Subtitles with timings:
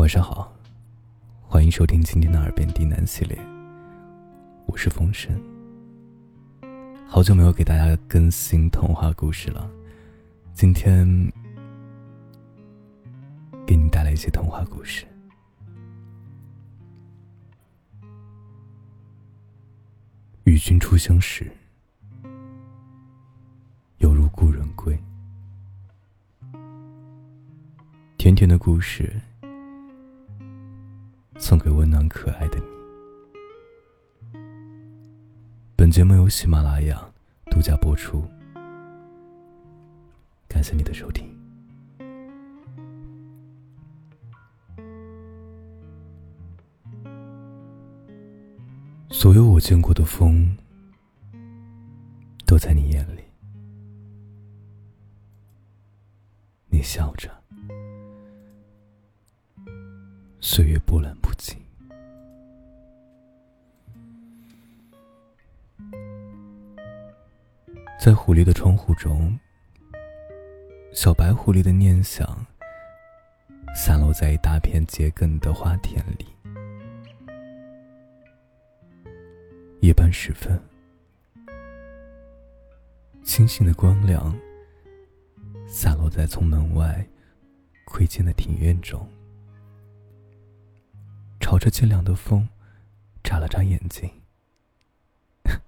[0.00, 0.50] 晚上好，
[1.42, 3.38] 欢迎收听今天的耳边低喃系列。
[4.64, 5.30] 我是风声，
[7.06, 9.70] 好久没有给大家更新童话故事了，
[10.54, 11.06] 今天
[13.66, 15.04] 给你带来一些童话故事。
[20.44, 21.46] 与君初相识，
[23.98, 24.98] 犹如故人归。
[28.16, 29.20] 甜甜的故事，
[31.50, 34.38] 送给温暖可爱的你。
[35.74, 37.04] 本节目由喜马拉雅
[37.46, 38.24] 独家播出，
[40.46, 41.28] 感谢你的收听。
[49.10, 50.56] 所有我见过的风，
[52.46, 53.22] 都在你眼里，
[56.68, 57.28] 你笑着。
[60.42, 61.54] 岁月波澜不惊，
[68.00, 69.38] 在狐狸的窗户中，
[70.94, 72.26] 小白狐狸的念想
[73.76, 76.26] 散落在一大片桔梗的花田里。
[79.82, 80.58] 夜半时分，
[83.22, 84.34] 星星的光亮
[85.68, 87.06] 洒落在从门外
[87.84, 89.06] 窥见的庭院中。
[91.60, 92.48] 朝着清凉的风，
[93.22, 94.10] 眨了眨眼睛。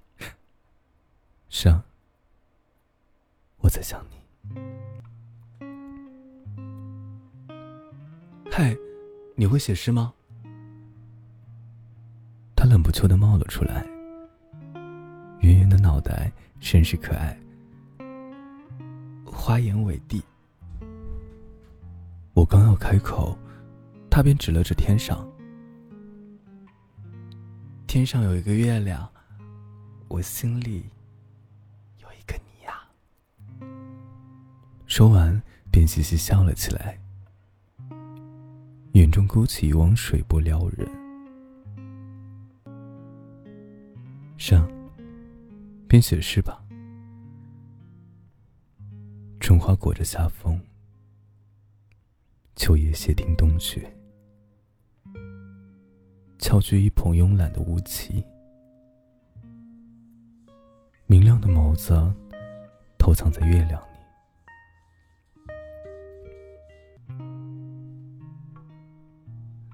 [1.50, 1.84] 是啊，
[3.58, 4.16] 我在想你。
[8.50, 8.74] 嗨，
[9.36, 10.14] 你会写诗吗？
[12.56, 13.84] 他冷不秋的冒了出来，
[15.42, 17.38] 圆圆的脑袋甚是可爱，
[19.26, 20.22] 花言伪地。
[22.32, 23.36] 我刚要开口，
[24.08, 25.30] 他便指了指天上。
[27.92, 29.06] 天上有一个月亮，
[30.08, 30.86] 我心里
[31.98, 32.88] 有一个你呀。
[34.86, 36.98] 说完，便嘻嘻笑了起来，
[38.92, 40.88] 眼中勾起一汪水波撩人。
[44.38, 44.66] 上，
[45.86, 46.64] 便写诗吧。
[49.38, 50.58] 春花裹着夏风，
[52.56, 53.94] 秋叶谢听冬雪。
[56.42, 58.22] 翘居一捧慵懒的雾气，
[61.06, 61.94] 明亮的眸子
[62.98, 63.86] 偷藏在月亮里。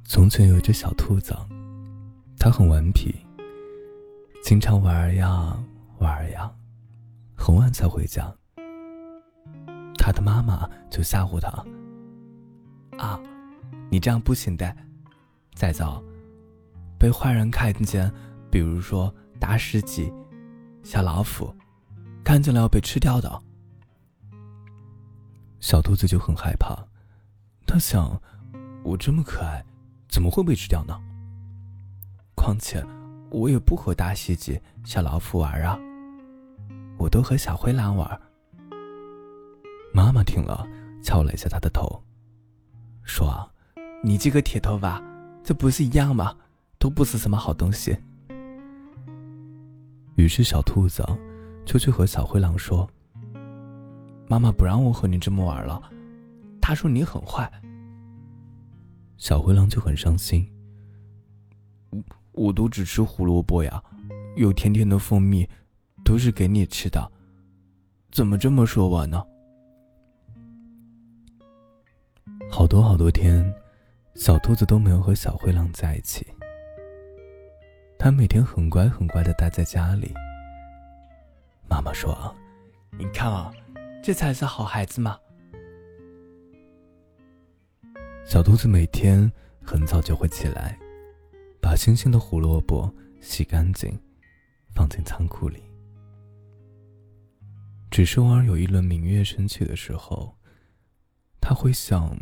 [0.04, 1.34] 从前有一只小兔子，
[2.38, 3.16] 它很顽皮，
[4.44, 5.58] 经常玩呀
[6.00, 6.54] 玩呀，
[7.34, 8.30] 很晚才回家。
[9.96, 11.64] 它的妈妈就吓唬它
[13.02, 13.18] ：“啊，
[13.90, 14.76] 你这样不行的，
[15.54, 16.04] 再早。”
[16.98, 18.12] 被坏人看见，
[18.50, 20.12] 比如说大狮子、
[20.82, 21.54] 小老虎，
[22.24, 23.42] 看见了要被吃掉的。
[25.60, 26.76] 小兔子就很害怕，
[27.66, 28.20] 他想：
[28.82, 29.64] 我这么可爱，
[30.08, 31.00] 怎么会被吃掉呢？
[32.34, 32.84] 况且
[33.30, 35.78] 我也不和大狮子、小老虎玩啊，
[36.96, 38.20] 我都和小灰狼玩。
[39.92, 40.66] 妈妈听了，
[41.02, 42.02] 敲了一下他的头，
[43.02, 43.48] 说
[44.02, 45.02] ：“你这个铁头娃，
[45.42, 46.34] 这不是一样吗？”
[46.78, 47.96] 都不是什么好东西。
[50.16, 51.04] 于是小兔子
[51.64, 52.88] 就去和小灰狼说
[54.28, 55.80] ：“妈妈不让我和你这么玩了，
[56.60, 57.50] 她说你很坏。”
[59.16, 60.48] 小灰狼就很伤心。
[61.90, 62.02] 我
[62.32, 63.82] 我都只吃胡萝卜呀，
[64.36, 65.48] 有甜甜的蜂蜜，
[66.04, 67.10] 都是给你吃的，
[68.12, 69.24] 怎么这么说我呢？
[72.50, 73.52] 好多好多天，
[74.14, 76.26] 小兔子都没有和小灰狼在一起。
[77.98, 80.14] 他每天很乖很乖的待在家里。
[81.68, 82.34] 妈妈说
[82.96, 83.52] ：“你看啊，
[84.02, 85.18] 这才是好孩子嘛。”
[88.24, 89.30] 小兔子每天
[89.64, 90.78] 很早就会起来，
[91.60, 93.98] 把新鲜的胡萝卜洗干净，
[94.74, 95.60] 放进仓库里。
[97.90, 100.36] 只是偶尔有一轮明月升起的时候，
[101.40, 102.16] 他会想，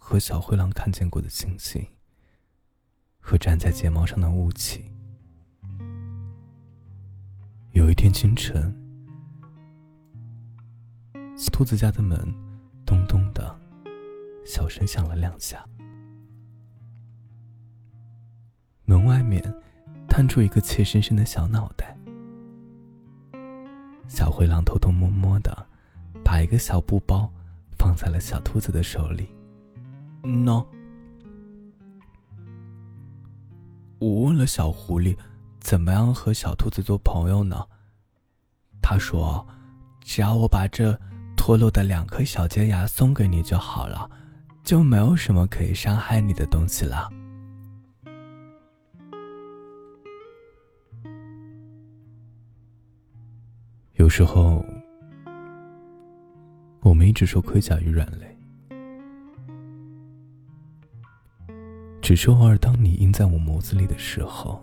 [0.00, 1.86] 和小灰狼看见过的星星。
[3.28, 4.84] 和粘在睫毛上的雾气。
[7.72, 8.72] 有一天清晨，
[11.52, 12.16] 兔子家的门
[12.86, 13.58] 咚咚的，
[14.44, 15.66] 小声响了两下。
[18.84, 19.42] 门外面
[20.08, 21.98] 探出一个怯生生的小脑袋。
[24.06, 25.66] 小灰狼偷偷摸摸的，
[26.24, 27.28] 把一个小布包
[27.76, 29.28] 放在了小兔子的手里。
[30.22, 30.64] 喏，
[34.46, 35.16] 小狐狸，
[35.60, 37.66] 怎么样和小兔子做朋友呢？
[38.80, 39.44] 他说
[40.00, 40.96] ：“只要我把这
[41.36, 44.08] 脱落的两颗小尖牙送给你就好了，
[44.62, 47.10] 就没有什么可以伤害你的东西了。”
[53.94, 54.64] 有时候，
[56.80, 58.35] 我们一直说盔甲与软肋，
[62.06, 64.62] 只是偶尔当你印在我眸子里的时候，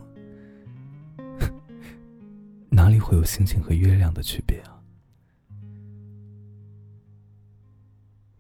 [2.72, 4.80] 哪里会有星星和月亮的区别啊？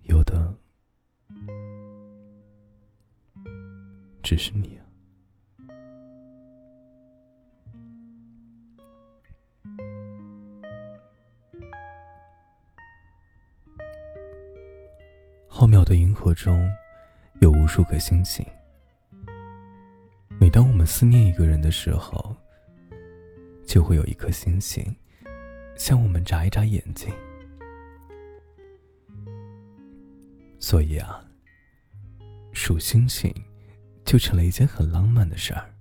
[0.03, 0.55] 有的，
[4.23, 4.87] 只是你啊。
[15.49, 16.71] 浩渺的银河中，
[17.41, 18.45] 有无数颗星星。
[20.43, 22.35] 每当我们思念一个人的时候，
[23.65, 24.93] 就会有一颗星星
[25.77, 27.09] 向我们眨一眨眼睛。
[30.59, 31.23] 所以啊，
[32.51, 33.33] 数星星
[34.03, 35.73] 就成了一件很浪漫的事儿。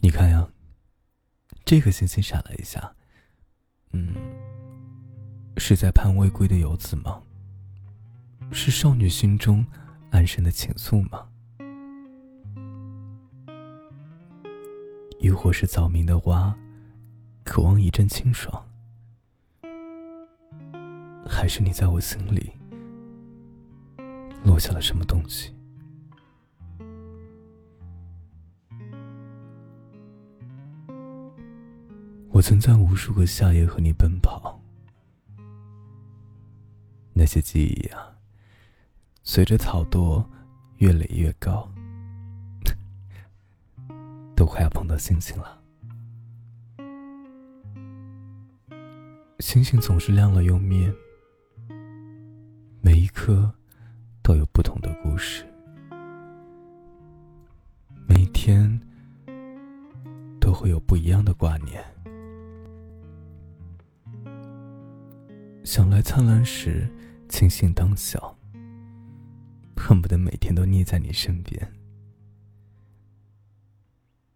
[0.00, 0.48] 你看呀，
[1.64, 2.92] 这颗星星闪了一下，
[3.92, 4.12] 嗯。
[5.58, 7.22] 是在盼未归的游子吗？
[8.50, 9.64] 是少女心中
[10.10, 11.28] 安生的情愫吗？
[15.18, 16.56] 亦或是早明的花，
[17.44, 18.64] 渴望一阵清爽？
[21.28, 22.52] 还是你在我心里
[24.44, 25.52] 落下了什么东西？
[32.30, 34.60] 我曾在无数个夏夜和你奔跑。
[37.14, 38.15] 那些记忆啊，
[39.28, 40.24] 随着草垛
[40.76, 41.68] 越垒越高，
[44.36, 45.60] 都快要碰到星星了。
[49.40, 50.90] 星星总是亮了又灭，
[52.80, 53.52] 每一颗
[54.22, 55.44] 都有不同的故事，
[58.08, 58.80] 每一天
[60.40, 61.84] 都会有不一样的挂念。
[65.64, 66.88] 想来灿烂时。
[67.28, 68.35] 庆幸当小，
[69.86, 71.72] 恨不得每天都腻在你身边。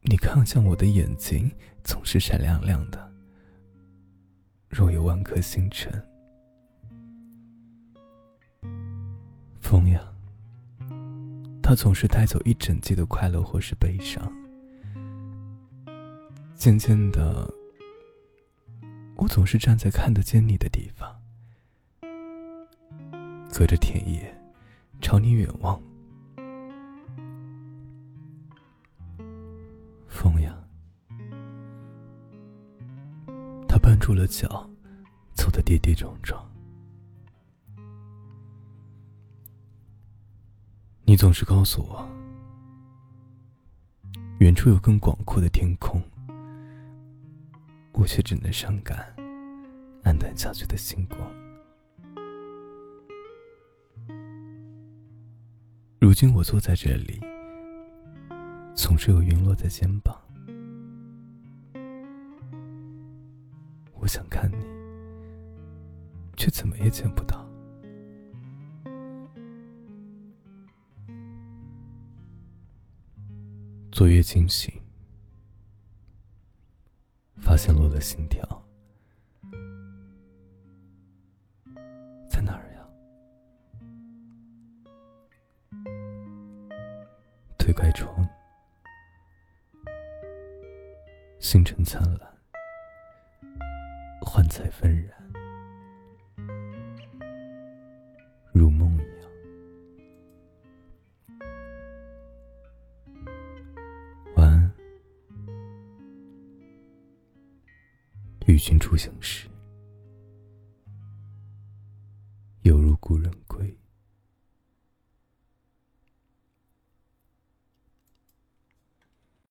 [0.03, 1.51] 你看向我的眼睛
[1.83, 3.13] 总是闪亮亮的，
[4.69, 5.93] 若有万颗星辰。
[9.61, 10.01] 风呀，
[11.61, 14.33] 它总是带走一整季的快乐或是悲伤。
[16.55, 17.53] 渐渐的，
[19.17, 21.21] 我总是站在看得见你的地方。
[23.53, 24.40] 隔着田野，
[25.01, 25.81] 朝你远望。
[30.07, 30.55] 风呀，
[33.67, 34.69] 他绊住了脚，
[35.35, 36.45] 走得跌跌撞撞。
[41.05, 42.07] 你总是告诉我，
[44.39, 46.01] 远处有更广阔的天空，
[47.93, 49.13] 我却只能伤感，
[50.05, 51.40] 黯淡下去的星光。
[56.01, 57.21] 如今我坐在这里，
[58.75, 60.19] 总是有云落在肩膀。
[63.93, 64.57] 我想看你，
[66.39, 67.47] 却怎么也见不到。
[73.93, 74.73] 昨夜惊醒，
[77.37, 78.60] 发现落了心跳。
[87.71, 88.29] 推开窗，
[91.39, 92.29] 星辰灿烂，
[94.21, 95.15] 幻彩纷然，
[98.53, 99.31] 如梦一样。
[104.35, 104.73] 晚安，
[108.47, 109.49] 与君初相识，